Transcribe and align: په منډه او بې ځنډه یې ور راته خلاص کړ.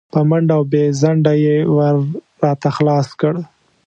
په 0.13 0.19
منډه 0.29 0.53
او 0.57 0.63
بې 0.71 0.83
ځنډه 1.01 1.33
یې 1.45 1.57
ور 1.75 1.95
راته 2.43 2.69
خلاص 2.77 3.07
کړ. 3.19 3.33